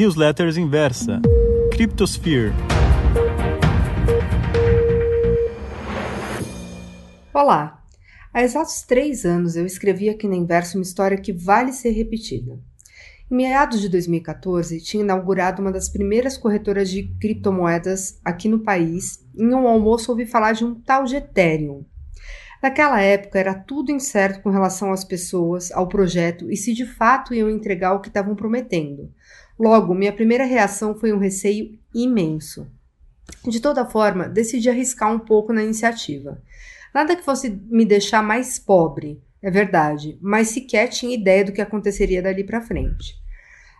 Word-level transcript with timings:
Newsletters 0.00 0.56
Inversa, 0.56 1.20
Cryptosphere. 1.72 2.54
Olá! 7.34 7.84
Há 8.32 8.42
exatos 8.42 8.80
três 8.80 9.26
anos 9.26 9.56
eu 9.56 9.66
escrevi 9.66 10.08
aqui 10.08 10.26
na 10.26 10.36
Inverso 10.36 10.78
uma 10.78 10.84
história 10.84 11.18
que 11.18 11.34
vale 11.34 11.70
ser 11.74 11.90
repetida. 11.90 12.58
Em 13.30 13.36
meados 13.36 13.78
de 13.82 13.90
2014, 13.90 14.80
tinha 14.80 15.02
inaugurado 15.04 15.60
uma 15.60 15.70
das 15.70 15.90
primeiras 15.90 16.38
corretoras 16.38 16.88
de 16.88 17.02
criptomoedas 17.20 18.18
aqui 18.24 18.48
no 18.48 18.60
país. 18.60 19.18
Em 19.36 19.52
um 19.52 19.68
almoço, 19.68 20.10
ouvi 20.10 20.24
falar 20.24 20.52
de 20.52 20.64
um 20.64 20.74
tal 20.74 21.04
de 21.04 21.16
Ethereum. 21.16 21.84
Naquela 22.62 23.00
época, 23.00 23.38
era 23.38 23.54
tudo 23.54 23.90
incerto 23.90 24.42
com 24.42 24.50
relação 24.50 24.92
às 24.92 25.02
pessoas, 25.02 25.72
ao 25.72 25.88
projeto 25.88 26.50
e 26.50 26.56
se 26.56 26.74
de 26.74 26.84
fato 26.84 27.32
iam 27.32 27.48
entregar 27.48 27.94
o 27.94 28.00
que 28.00 28.08
estavam 28.08 28.34
prometendo. 28.34 29.10
Logo, 29.58 29.94
minha 29.94 30.12
primeira 30.12 30.44
reação 30.44 30.94
foi 30.94 31.12
um 31.12 31.18
receio 31.18 31.78
imenso. 31.94 32.70
De 33.46 33.60
toda 33.60 33.86
forma, 33.86 34.28
decidi 34.28 34.68
arriscar 34.68 35.10
um 35.12 35.18
pouco 35.18 35.52
na 35.52 35.62
iniciativa. 35.62 36.42
Nada 36.94 37.16
que 37.16 37.24
fosse 37.24 37.48
me 37.48 37.84
deixar 37.84 38.22
mais 38.22 38.58
pobre, 38.58 39.22
é 39.42 39.50
verdade, 39.50 40.18
mas 40.20 40.48
sequer 40.48 40.88
tinha 40.88 41.14
ideia 41.14 41.44
do 41.44 41.52
que 41.52 41.62
aconteceria 41.62 42.20
dali 42.20 42.44
para 42.44 42.60
frente. 42.60 43.14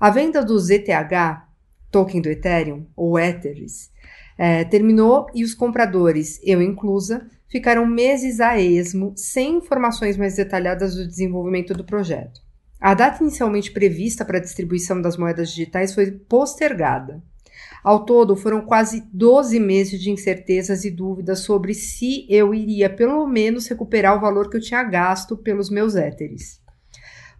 A 0.00 0.10
venda 0.10 0.44
do 0.44 0.58
ZTH, 0.58 1.46
token 1.90 2.20
do 2.20 2.28
Ethereum, 2.28 2.86
ou 2.96 3.18
Etheres, 3.18 3.92
é, 4.36 4.64
terminou 4.64 5.26
e 5.34 5.44
os 5.44 5.54
compradores, 5.54 6.40
eu 6.42 6.60
inclusa, 6.60 7.26
ficaram 7.48 7.86
meses 7.86 8.40
a 8.40 8.60
esmo, 8.60 9.12
sem 9.16 9.56
informações 9.58 10.16
mais 10.16 10.36
detalhadas 10.36 10.94
do 10.94 11.06
desenvolvimento 11.06 11.72
do 11.72 11.84
projeto. 11.84 12.40
A 12.80 12.92
data 12.94 13.22
inicialmente 13.22 13.70
prevista 13.70 14.24
para 14.24 14.38
a 14.38 14.40
distribuição 14.40 15.00
das 15.00 15.16
moedas 15.16 15.50
digitais 15.50 15.94
foi 15.94 16.10
postergada. 16.10 17.22
Ao 17.82 18.04
todo, 18.04 18.34
foram 18.34 18.62
quase 18.62 19.04
12 19.12 19.60
meses 19.60 20.00
de 20.00 20.10
incertezas 20.10 20.84
e 20.84 20.90
dúvidas 20.90 21.40
sobre 21.40 21.74
se 21.74 22.26
eu 22.28 22.54
iria 22.54 22.90
pelo 22.90 23.26
menos 23.26 23.66
recuperar 23.68 24.16
o 24.16 24.20
valor 24.20 24.50
que 24.50 24.56
eu 24.56 24.60
tinha 24.60 24.82
gasto 24.82 25.36
pelos 25.36 25.70
meus 25.70 25.94
éteres. 25.94 26.60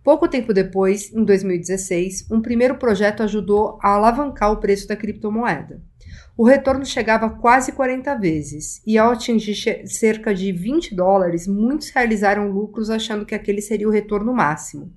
Pouco 0.03 0.29
tempo 0.29 0.53
depois, 0.53 1.11
em 1.15 1.25
2016, 1.25 2.31
um 2.31 2.43
primeiro 2.43 2.77
projeto 2.77 3.23
ajudou 3.23 3.79
a 3.83 3.95
alavancar 3.95 4.53
o 4.53 4.59
preço 4.59 4.87
da 4.87 4.95
criptomoeda. 4.95 5.83
O 6.37 6.43
retorno 6.43 6.85
chegava 6.85 7.27
a 7.27 7.31
quase 7.31 7.71
40 7.71 8.13
vezes, 8.17 8.83
e 8.85 8.99
ao 8.99 9.13
atingir 9.13 9.87
cerca 9.87 10.35
de 10.35 10.51
20 10.51 10.93
dólares, 10.93 11.47
muitos 11.47 11.91
realizaram 11.91 12.51
lucros 12.51 12.91
achando 12.91 13.25
que 13.25 13.37
aquele 13.37 13.61
seria 13.63 13.87
o 13.87 13.93
retorno 13.93 14.35
máximo. 14.35 14.93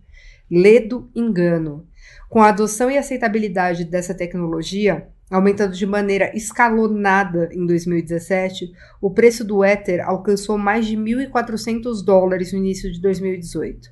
Ledo 0.49 1.11
engano. 1.13 1.85
Com 2.27 2.41
a 2.41 2.49
adoção 2.49 2.89
e 2.89 2.97
aceitabilidade 2.97 3.85
dessa 3.85 4.15
tecnologia, 4.15 5.09
aumentando 5.30 5.75
de 5.75 5.85
maneira 5.85 6.35
escalonada 6.35 7.49
em 7.52 7.67
2017, 7.67 8.73
o 8.99 9.11
preço 9.11 9.43
do 9.43 9.63
Ether 9.63 10.03
alcançou 10.08 10.58
mais 10.58 10.88
de 10.88 10.97
1.400 10.97 12.03
dólares 12.03 12.52
no 12.52 12.58
início 12.58 12.91
de 12.91 12.99
2018. 12.99 13.91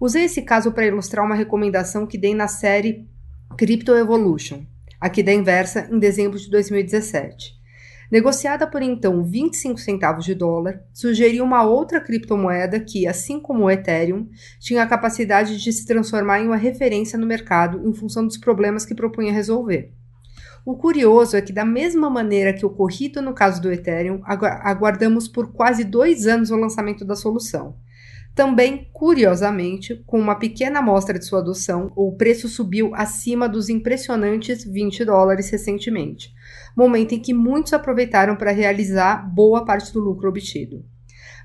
Usei 0.00 0.24
esse 0.24 0.42
caso 0.42 0.70
para 0.70 0.86
ilustrar 0.86 1.24
uma 1.24 1.34
recomendação 1.34 2.06
que 2.06 2.16
dei 2.16 2.34
na 2.34 2.46
série 2.46 3.08
Crypto 3.56 3.92
Evolution, 3.92 4.64
aqui 5.00 5.22
da 5.22 5.32
inversa, 5.32 5.88
em 5.90 5.98
dezembro 5.98 6.38
de 6.38 6.50
2017. 6.50 7.58
Negociada 8.10 8.66
por 8.66 8.82
então 8.82 9.22
25 9.22 9.78
centavos 9.78 10.24
de 10.24 10.34
dólar, 10.34 10.82
sugeriu 10.92 11.44
uma 11.44 11.62
outra 11.62 12.00
criptomoeda 12.00 12.80
que, 12.80 13.06
assim 13.06 13.38
como 13.38 13.64
o 13.64 13.70
Ethereum, 13.70 14.28
tinha 14.58 14.82
a 14.82 14.86
capacidade 14.86 15.62
de 15.62 15.72
se 15.72 15.86
transformar 15.86 16.40
em 16.40 16.46
uma 16.46 16.56
referência 16.56 17.16
no 17.16 17.24
mercado 17.24 17.88
em 17.88 17.94
função 17.94 18.26
dos 18.26 18.36
problemas 18.36 18.84
que 18.84 18.96
propunha 18.96 19.32
resolver. 19.32 19.92
O 20.66 20.76
curioso 20.76 21.36
é 21.36 21.40
que, 21.40 21.52
da 21.52 21.64
mesma 21.64 22.10
maneira 22.10 22.52
que 22.52 22.66
ocorrido 22.66 23.22
no 23.22 23.32
caso 23.32 23.62
do 23.62 23.72
Ethereum, 23.72 24.20
aguardamos 24.24 25.28
por 25.28 25.52
quase 25.52 25.84
dois 25.84 26.26
anos 26.26 26.50
o 26.50 26.56
lançamento 26.56 27.04
da 27.04 27.14
solução. 27.14 27.76
Também, 28.34 28.88
curiosamente, 28.92 30.02
com 30.06 30.18
uma 30.18 30.36
pequena 30.36 30.78
amostra 30.78 31.18
de 31.18 31.24
sua 31.24 31.40
adoção, 31.40 31.92
o 31.96 32.12
preço 32.12 32.48
subiu 32.48 32.94
acima 32.94 33.48
dos 33.48 33.68
impressionantes 33.68 34.64
20 34.64 35.04
dólares 35.04 35.50
recentemente, 35.50 36.32
momento 36.76 37.12
em 37.12 37.20
que 37.20 37.34
muitos 37.34 37.72
aproveitaram 37.72 38.36
para 38.36 38.52
realizar 38.52 39.28
boa 39.28 39.64
parte 39.64 39.92
do 39.92 40.00
lucro 40.00 40.28
obtido. 40.28 40.84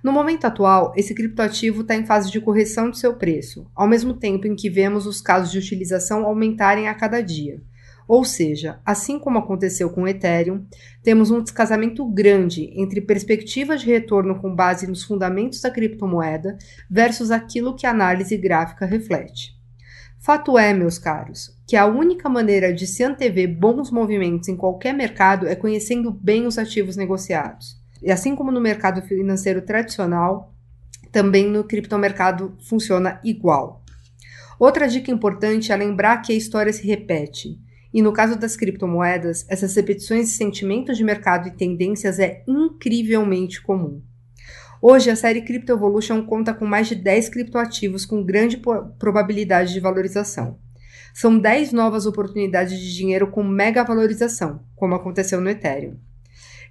No 0.03 0.12
momento 0.12 0.46
atual, 0.46 0.94
esse 0.96 1.16
criptoativo 1.16 1.81
está 1.81 1.96
em 1.96 2.06
fase 2.06 2.31
de 2.31 2.40
correção 2.40 2.91
de 2.91 3.00
seu 3.00 3.16
preço, 3.16 3.66
ao 3.73 3.88
mesmo 3.88 4.13
tempo 4.13 4.46
em 4.46 4.56
que 4.56 4.69
vemos 4.69 5.07
os 5.07 5.19
casos 5.19 5.52
de 5.52 5.57
utilização 5.57 6.23
aumentarem 6.25 6.88
a 6.88 6.94
cada 6.94 7.22
dia. 7.22 7.59
Ou 8.08 8.24
seja, 8.24 8.80
assim 8.86 9.18
como 9.18 9.40
aconteceu 9.40 9.90
com 9.90 10.04
o 10.04 10.08
Ethereum, 10.08 10.66
temos 11.04 11.32
um 11.32 11.42
descasamento 11.42 12.06
grande 12.06 12.72
entre 12.76 13.02
perspectivas 13.02 13.82
de 13.82 13.88
retorno 13.88 14.40
com 14.40 14.54
base 14.54 14.86
nos 14.86 15.04
fundamentos 15.04 15.62
da 15.62 15.72
criptomoeda 15.72 16.58
versus 16.90 17.32
aquilo 17.32 17.76
que 17.76 17.88
a 17.88 17.92
análise 17.92 18.38
gráfica 18.38 18.86
reflete. 18.86 19.56
Fato 20.20 20.58
é, 20.58 20.74
meus 20.74 20.98
caros, 20.98 21.56
que 21.68 21.76
a 21.76 21.86
única 21.86 22.28
maneira 22.28 22.74
de 22.74 22.88
se 22.88 23.04
antever 23.04 23.48
bons 23.48 23.92
movimentos 23.92 24.50
em 24.50 24.56
qualquer 24.56 24.94
mercado 24.94 25.48
é 25.48 25.56
conhecendo 25.56 26.12
bem 26.12 26.48
os 26.48 26.58
ativos 26.58 26.96
negociados. 26.96 27.78
E 28.02 28.12
assim 28.12 28.36
como 28.36 28.52
no 28.52 28.62
mercado 28.62 29.02
financeiro 29.02 29.62
tradicional, 29.62 30.54
também 31.12 31.50
no 31.50 31.64
criptomercado 31.64 32.58
funciona 32.68 33.20
igual. 33.24 33.84
Outra 34.60 34.88
dica 34.88 35.12
importante 35.12 35.72
é 35.72 35.76
lembrar 35.76 36.22
que 36.22 36.34
a 36.34 36.36
história 36.36 36.72
se 36.72 36.88
repete. 36.88 37.60
E 37.96 38.02
no 38.02 38.12
caso 38.12 38.38
das 38.38 38.58
criptomoedas, 38.58 39.46
essas 39.48 39.74
repetições 39.74 40.26
de 40.26 40.34
sentimentos 40.34 40.98
de 40.98 41.04
mercado 41.06 41.48
e 41.48 41.52
tendências 41.52 42.20
é 42.20 42.44
incrivelmente 42.46 43.62
comum. 43.62 44.02
Hoje, 44.82 45.10
a 45.10 45.16
série 45.16 45.44
Crypto 45.44 45.72
Evolution 45.72 46.22
conta 46.26 46.54
com 46.54 46.66
mais 46.66 46.90
de 46.90 46.96
10 46.96 47.30
criptoativos 47.30 48.06
com 48.06 48.22
grande 48.22 48.62
probabilidade 49.00 49.72
de 49.72 49.80
valorização. 49.80 50.60
São 51.14 51.40
10 51.40 51.72
novas 51.72 52.06
oportunidades 52.06 52.78
de 52.78 52.94
dinheiro 52.94 53.32
com 53.32 53.42
mega 53.42 53.82
valorização, 53.82 54.60
como 54.76 54.94
aconteceu 54.94 55.40
no 55.40 55.50
Ethereum. 55.50 55.96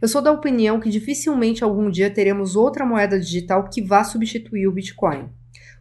Eu 0.03 0.09
sou 0.09 0.21
da 0.21 0.31
opinião 0.31 0.79
que 0.79 0.91
dificilmente 0.91 1.65
algum 1.65 1.91
dia 1.91 2.11
teremos 2.11 2.55
outra 2.55 2.85
moeda 2.85 3.19
digital 3.19 3.65
que 3.71 3.81
vá 3.81 4.05
substituir 4.05 4.69
o 4.69 4.73
Bitcoin. 4.73 5.31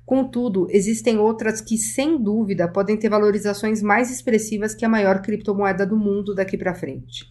Contudo, 0.06 0.68
existem 0.70 1.18
outras 1.18 1.62
que, 1.62 1.78
sem 1.78 2.22
dúvida, 2.22 2.68
podem 2.68 2.98
ter 2.98 3.10
valorizações 3.10 3.82
mais 3.82 4.12
expressivas 4.12 4.76
que 4.76 4.86
a 4.86 4.90
maior 4.90 5.22
criptomoeda 5.22 5.86
do 5.86 5.98
mundo 5.98 6.36
daqui 6.36 6.58
para 6.58 6.76
frente. 6.76 7.26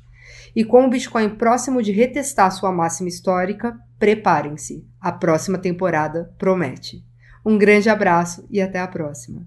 E 0.56 0.64
com 0.64 0.86
o 0.86 0.90
Bitcoin 0.90 1.30
próximo 1.30 1.82
de 1.82 1.92
retestar 1.92 2.50
sua 2.50 2.72
máxima 2.72 3.08
histórica, 3.08 3.76
preparem-se. 3.98 4.86
A 5.00 5.12
próxima 5.12 5.58
temporada 5.58 6.34
promete. 6.38 7.04
Um 7.44 7.58
grande 7.58 7.88
abraço 7.88 8.46
e 8.50 8.60
até 8.60 8.80
a 8.80 8.86
próxima. 8.86 9.46